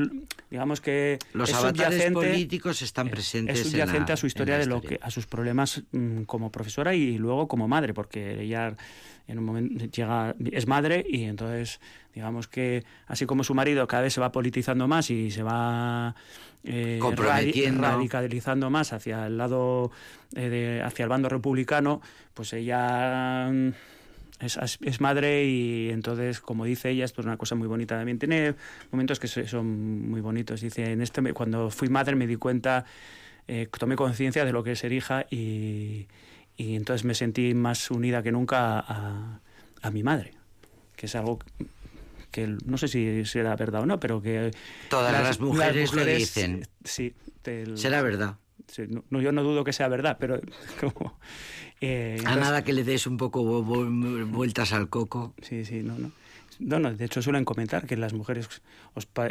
[0.49, 4.17] digamos que Los es avatares subyacente- políticos están eh, presentes es en la- subyacente a
[4.17, 7.67] su historia la de lo que a sus problemas mm, como profesora y luego como
[7.67, 8.75] madre porque ella
[9.27, 11.79] en un momento llega es madre y entonces
[12.15, 16.15] digamos que así como su marido cada vez se va politizando más y se va
[16.63, 17.81] eh, Comprometiendo.
[17.87, 19.91] radicalizando más hacia el lado
[20.35, 22.01] eh, de- hacia el bando republicano
[22.33, 23.69] pues ella mm,
[24.41, 28.19] es, madre y entonces, como dice ella, esto es una cosa muy bonita también.
[28.19, 28.55] Tiene
[28.89, 30.61] momentos que so- son muy bonitos.
[30.61, 32.85] Dice, en este, cuando fui madre me di cuenta,
[33.49, 36.07] eh, tomé conciencia de lo que es ser hija y,
[36.55, 39.39] y entonces me sentí más unida que nunca a,
[39.81, 40.31] a mi madre,
[40.95, 41.39] que es algo
[42.31, 44.51] que no sé si será verdad o no, pero que...
[44.89, 46.67] Todas las mujeres lo dicen.
[46.83, 47.13] Sí.
[47.75, 48.35] Será verdad.
[48.67, 50.39] sí, no, yo no dudo que sea verdad, pero
[50.79, 51.17] como...
[51.81, 55.33] eh, A entonces- nada que le des un poco vu- vu- vueltas al coco.
[55.41, 56.11] Sí, sí, no, no.
[56.59, 58.49] No, no, de hecho suelen comentar que las mujeres,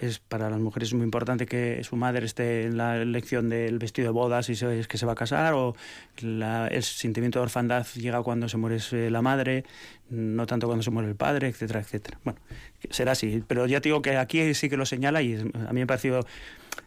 [0.01, 3.79] es, para las mujeres es muy importante que su madre esté en la elección del
[3.79, 5.76] vestido de bodas se, es que se va a casar, o
[6.22, 9.64] la- el sentimiento de orfandad llega cuando se muere eh, la madre,
[10.09, 12.18] no tanto cuando se muere el padre, etcétera, etcétera.
[12.24, 12.41] Bueno,
[12.89, 15.74] será así, pero ya te digo que aquí sí que lo señala y a mí
[15.74, 16.26] me ha parecido...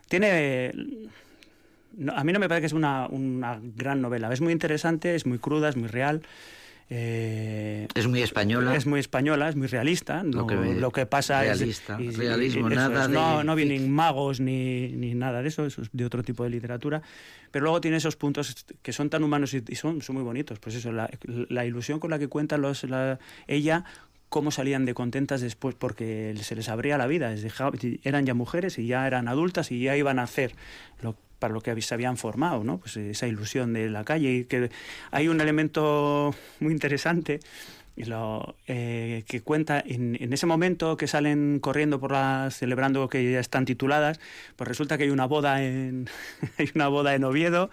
[0.09, 0.71] Tiene...
[1.97, 5.13] no, a mí no me parece que es una, una gran novela, es muy interesante,
[5.13, 6.23] es muy cruda, es muy real.
[6.93, 8.75] Eh, Es muy española.
[8.75, 10.23] es muy española, es muy realista.
[10.23, 12.17] No, Lo que lo que pasa realista, es.
[12.17, 15.89] realismo, nada es, de No, no vienen magos ni, ni nada de eso, eso es
[15.93, 17.01] de otro tipo de literatura.
[17.49, 20.59] Pero luego tiene esos puntos que son tan humanos y, y son, son muy bonitos.
[20.59, 21.09] Pues eso, la,
[21.47, 23.85] la ilusión con la que cuenta los, la- ella
[24.27, 27.33] cómo salían de contentas después porque se les abría la vida,
[28.03, 30.53] eran ya mujeres y ya eran adultas y ya iban a hacer
[31.01, 32.77] lo, para lo que se habían formado, ¿no?
[32.77, 34.69] Pues esa ilusión de la calle y que
[35.09, 37.39] hay un elemento muy interesante
[38.05, 43.31] lo, eh, que cuenta en, en ese momento que salen corriendo por las celebrando que
[43.31, 44.19] ya están tituladas,
[44.55, 46.09] pues resulta que hay una boda en
[46.57, 47.69] hay una boda en Oviedo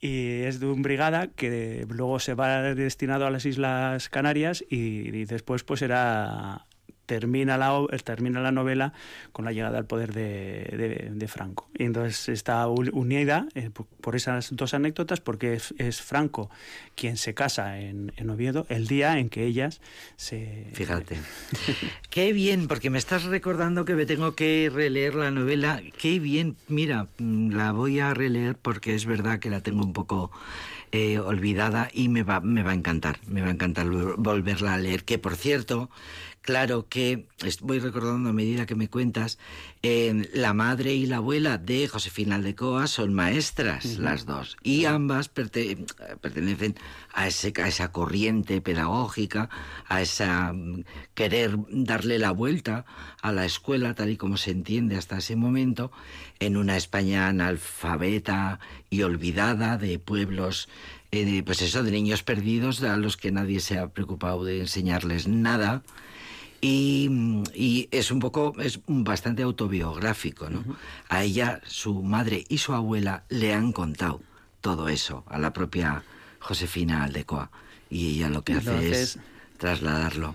[0.00, 5.08] y es de un brigada que luego se va destinado a las Islas Canarias y,
[5.16, 6.66] y después pues era
[7.06, 8.92] termina la, o- termina la novela
[9.32, 11.68] con la llegada al poder de, de- de Franco.
[11.78, 16.50] Y entonces está unida eh, por, esas dos anécdotas porque es, es Franco
[16.94, 19.80] quien se casa en, en Oviedo el día en que ellas
[20.16, 20.66] se...
[20.72, 21.16] Fíjate.
[22.10, 25.80] Qué bien, porque me estás recordando que me tengo que releer la novela.
[25.98, 29.92] Qué bien, mira, mm, la voy a releer porque es verdad que la tengo un
[29.92, 30.30] poco
[30.92, 34.74] eh, olvidada y me va, me va a encantar, me va a encantar vol- volverla
[34.74, 35.04] a leer.
[35.04, 35.90] Que por cierto,
[36.46, 37.26] claro que
[37.60, 39.38] voy recordando a medida que me cuentas,
[39.82, 45.28] eh, la madre y la abuela de Josefina Aldecoa son maestras, las dos, y ambas
[45.32, 45.76] perte-
[46.20, 46.76] pertenecen
[47.12, 49.50] a, ese, a esa corriente pedagógica,
[49.88, 50.84] a esa mm,
[51.14, 52.86] querer darle la vuelta
[53.20, 55.90] a la escuela tal y como se entiende hasta ese momento,
[56.40, 60.68] en una España analfabeta y olvidada de pueblos,
[61.10, 64.60] eh, de, pues eso, de niños perdidos a los que nadie se ha preocupado de
[64.60, 65.82] enseñarles nada.
[66.60, 67.10] Y,
[67.54, 70.64] y es un poco, es bastante autobiográfico, ¿no?
[71.08, 74.20] A ella, su madre y su abuela le han contado
[74.60, 76.02] todo eso a la propia
[76.40, 77.50] Josefina Aldecoa.
[77.90, 79.18] Y ella lo que hace es
[79.58, 80.34] trasladarlo.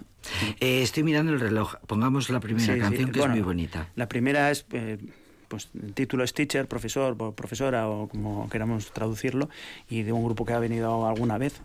[0.60, 1.76] Eh, estoy mirando el reloj.
[1.88, 2.80] Pongamos la primera Sí, sí.
[2.80, 3.90] canción, que Bueno, es muy bonita.
[3.96, 5.00] La primera es, eh,
[5.48, 9.50] pues el título es teacher, profesor, profesora o como queramos traducirlo,
[9.90, 11.60] y de un grupo que ha venido alguna vez,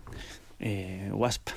[0.59, 1.49] eh, WASP.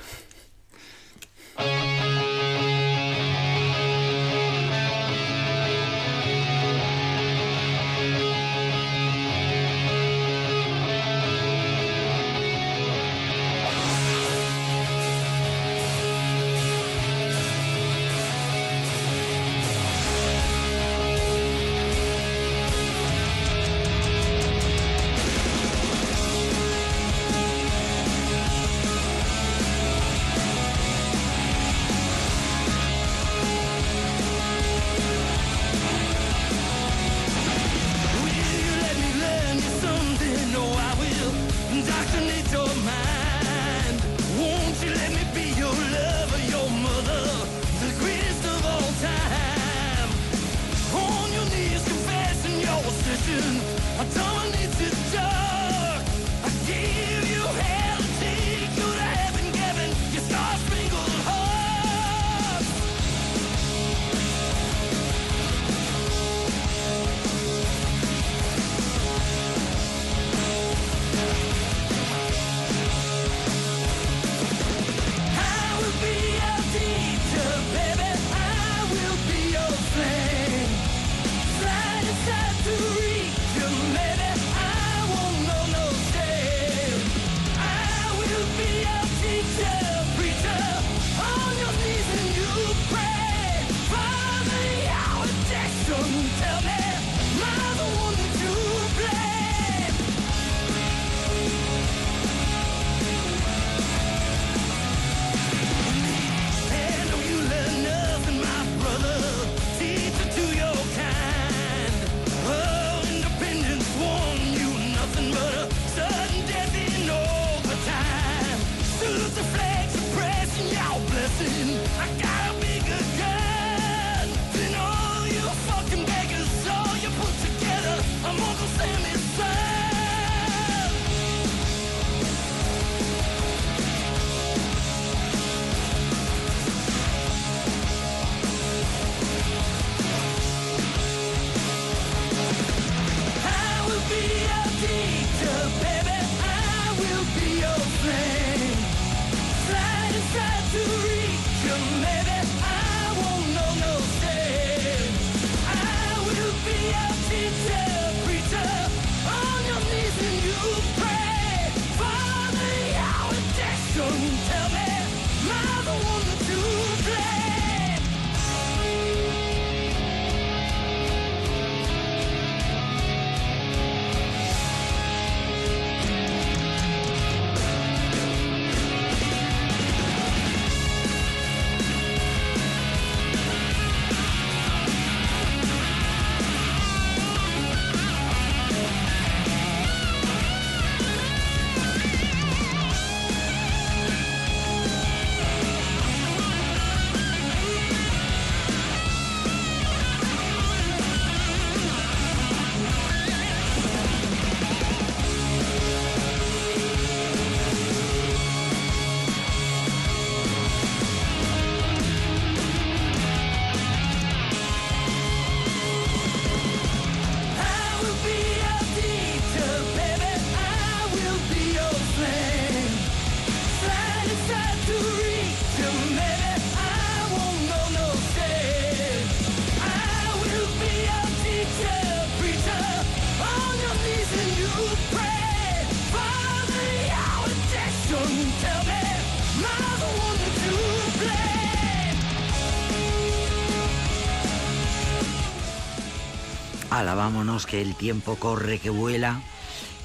[247.01, 249.41] Ala, vámonos, que el tiempo corre, que vuela.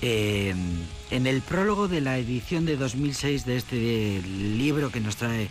[0.00, 0.54] Eh,
[1.10, 5.50] en el prólogo de la edición de 2006 de este libro que nos trae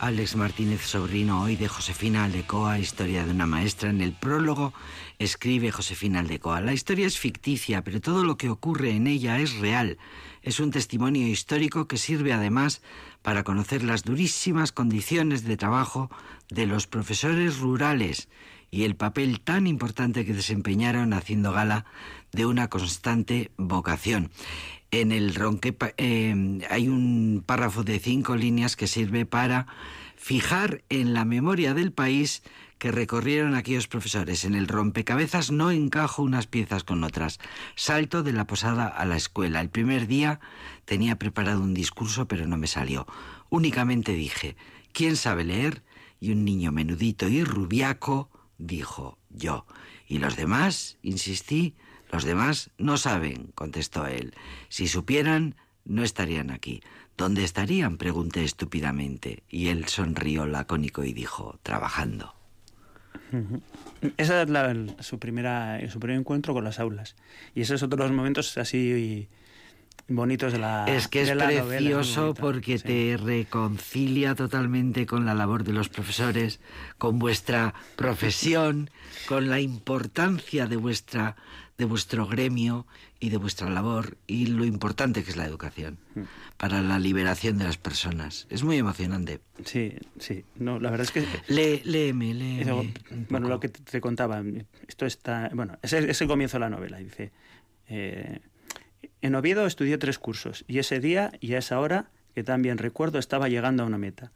[0.00, 4.74] Alex Martínez Sobrino hoy de Josefina Aldecoa, Historia de una maestra, en el prólogo
[5.18, 6.60] escribe Josefina Aldecoa.
[6.60, 9.96] La historia es ficticia, pero todo lo que ocurre en ella es real.
[10.42, 12.82] Es un testimonio histórico que sirve además
[13.22, 16.10] para conocer las durísimas condiciones de trabajo
[16.50, 18.28] de los profesores rurales
[18.72, 21.84] y el papel tan importante que desempeñaron haciendo gala
[22.32, 24.30] de una constante vocación.
[24.90, 29.66] En el ronque eh, hay un párrafo de cinco líneas que sirve para
[30.16, 32.42] fijar en la memoria del país
[32.78, 34.44] que recorrieron aquellos profesores.
[34.44, 37.40] En el rompecabezas no encajo unas piezas con otras.
[37.76, 39.60] Salto de la posada a la escuela.
[39.60, 40.40] El primer día
[40.86, 43.06] tenía preparado un discurso, pero no me salió.
[43.50, 44.56] Únicamente dije,
[44.92, 45.82] ¿quién sabe leer?
[46.20, 48.30] Y un niño menudito y rubiaco
[48.66, 49.66] dijo, yo.
[50.06, 50.98] ¿Y los demás?
[51.02, 51.74] insistí.
[52.10, 54.34] Los demás no saben, contestó él.
[54.68, 55.54] Si supieran,
[55.84, 56.82] no estarían aquí.
[57.16, 57.96] ¿Dónde estarían?
[57.96, 59.42] pregunté estúpidamente.
[59.48, 62.34] Y él sonrió lacónico y dijo, trabajando.
[64.18, 67.16] Esa es la- su, primera, su primer encuentro con las aulas.
[67.54, 69.28] Y ese es otro los momentos así
[70.08, 72.84] bonitos de la Es que es novela, precioso porque sí.
[72.84, 76.60] te reconcilia totalmente con la labor de los profesores,
[76.98, 78.90] con vuestra profesión,
[79.26, 81.36] con la importancia de vuestra
[81.78, 82.86] de vuestro gremio
[83.18, 86.20] y de vuestra labor y lo importante que es la educación Mm.
[86.58, 88.46] para la liberación de las personas.
[88.50, 89.40] Es muy emocionante.
[89.64, 90.44] Sí, sí.
[90.56, 92.62] No, la verdad es que Lé, léeme, léeme.
[92.62, 92.84] Eso,
[93.30, 94.42] bueno, lo que te, contaba,
[94.86, 96.98] esto está, bueno, es el comienzo de la novela.
[96.98, 97.32] Dice,
[97.88, 98.40] eh,
[99.22, 103.18] en Oviedo estudié tres cursos y ese día y a esa hora, que también recuerdo,
[103.18, 104.32] estaba llegando a una meta.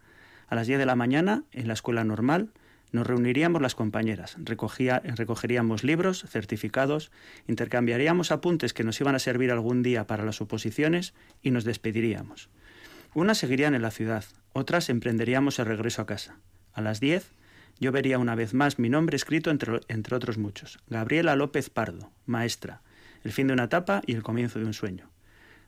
[0.49, 2.51] A las 10 de la mañana, en la escuela normal,
[2.93, 7.11] nos reuniríamos las compañeras, recogía, recogeríamos libros, certificados,
[7.49, 12.49] intercambiaríamos apuntes que nos iban a servir algún día para las oposiciones y nos despediríamos.
[13.13, 16.37] Unas seguirían en la ciudad, otras emprenderíamos el regreso a casa.
[16.73, 17.33] A las 10
[17.81, 20.79] yo vería una vez más mi nombre escrito entre, entre otros muchos.
[20.89, 22.83] Gabriela López Pardo, maestra.
[23.27, 25.11] El fin de una etapa y el comienzo de un sueño.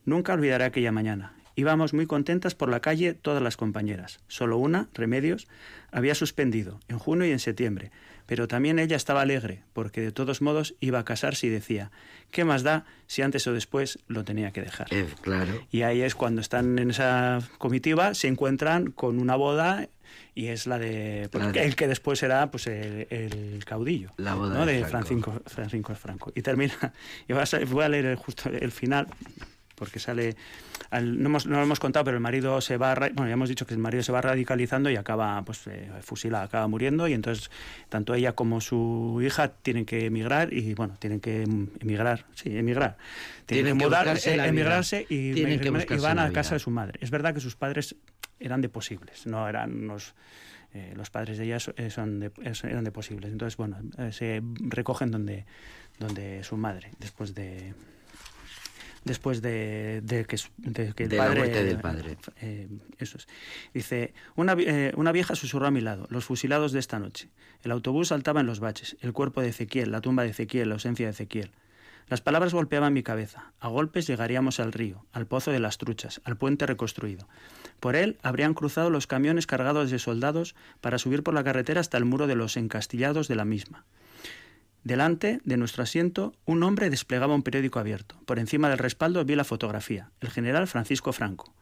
[0.05, 1.33] Nunca olvidaré aquella mañana.
[1.57, 4.21] Íbamos muy contentas por la calle todas las compañeras.
[4.29, 5.49] Solo una, Remedios,
[5.91, 7.91] había suspendido, en junio y en septiembre,
[8.29, 11.91] pero también ella estaba alegre, porque de todos modos iba a casarse y decía,
[12.31, 14.87] ¿qué más da si antes o después lo tenía que dejar?
[14.91, 15.67] Eh, claro.
[15.71, 19.89] Y ahí es cuando están en esa comitiva, se encuentran con una boda
[20.35, 24.59] y es la de pues, el que después será pues el, el caudillo La boda
[24.59, 24.67] ¿no?
[24.67, 24.91] de Franco.
[24.91, 26.33] Francisco, Francisco Franco.
[26.35, 26.75] Y termina,
[27.29, 29.07] y voy a, leer justo el final,
[29.79, 30.37] porque sale,
[30.91, 33.49] al- no, hemos, no lo hemos contado, pero el marido se va, bueno, ya hemos
[33.49, 37.13] dicho que el marido se va radicalizando y acaba pues eh, fusilado, acaba muriendo y
[37.15, 37.51] entonces
[37.89, 42.57] tanto ella como su hija tienen que emigrar y bueno, tienen que em- emigrar, sí,
[42.57, 42.97] emigrar.
[43.47, 46.29] Tienen que mudar, buscarse eh, la emigrarse y, Tienen que y buscarse van la a
[46.29, 46.35] vida.
[46.35, 46.99] casa de su madre.
[47.01, 47.95] Es verdad que sus padres
[48.41, 50.15] eran de posibles, no eran unos
[50.75, 52.31] eh, los padres de ella eh, son de,
[52.63, 53.33] eran de posibles.
[53.33, 55.47] Entonces, bueno, eh, se recogen donde,
[55.99, 57.73] donde su madre, después de
[59.05, 61.39] después de, de que, de que el De la padre...
[61.41, 62.17] muerte del padre.
[62.41, 62.69] eh,
[62.99, 63.27] eso es.
[63.75, 67.29] Dice, una, eh, una vieja susurró a mi lado, los fusilados de esta noche.
[67.63, 70.75] El autobús saltaba en los baches, el cuerpo de Ezequiel, la tumba de Ezequiel, la
[70.75, 71.51] ausencia de Ezequiel.
[72.09, 73.53] Las palabras golpeaban mi cabeza.
[73.61, 77.29] A golpes llegaríamos al río, al pozo de las truchas, al puente reconstruido.
[77.81, 81.99] Por él habrían cruzado los camiones cargados de soldados para subir por la carretera hasta
[81.99, 83.85] el muro de los encastillados de la misma.
[84.89, 88.19] Delante de nuestro asiento, un hombre desplegaba un periódico abierto.
[88.25, 91.53] Por encima del respaldo vi la fotografía, el general Francisco Franco.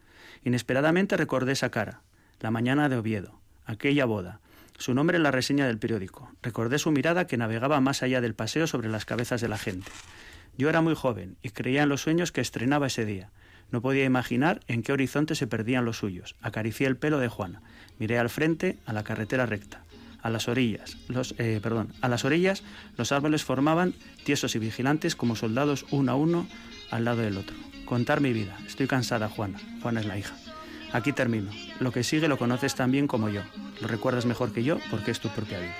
[0.45, 1.99] Inesperadamente recordé esa cara,
[2.39, 4.39] la mañana de Oviedo, aquella boda,
[4.77, 6.31] su nombre en la reseña del periódico.
[6.41, 9.91] Recordé su mirada que navegaba más allá del paseo sobre las cabezas de la gente.
[10.57, 13.29] Yo era muy joven y creía en los sueños que estrenaba ese día.
[13.71, 16.37] No podía imaginar en qué horizonte se perdían los suyos.
[16.39, 17.61] Acaricié el pelo de Juana.
[17.99, 19.83] Miré al frente, a la carretera recta.
[20.23, 22.63] A las orillas, los, eh, perdón, a las orillas
[22.97, 23.93] los árboles formaban
[24.25, 26.47] tiesos y vigilantes como soldados uno a uno
[26.91, 27.55] al lado del otro.
[27.85, 28.57] Contar mi vida.
[28.67, 29.59] Estoy cansada, Juana.
[29.81, 30.35] Juana es la hija.
[30.91, 31.49] Aquí termino.
[31.79, 33.41] Lo que sigue lo conoces tan bien como yo.
[33.81, 35.75] Lo recuerdas mejor que yo porque es tu propia vida.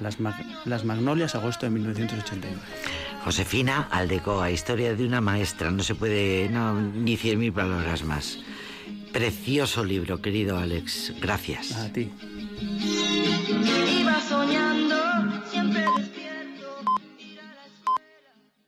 [0.00, 2.60] Las, Mag- Las Magnolias, agosto de 1989.
[3.24, 5.70] Josefina Aldecoa, historia de una maestra.
[5.70, 8.38] No se puede, no, ni cien mil palabras más.
[9.12, 11.12] Precioso libro, querido Alex.
[11.20, 11.72] Gracias.
[11.76, 12.10] A ti
[14.28, 15.11] soñando.